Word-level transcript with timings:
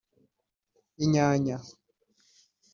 inyanya 1.07 1.55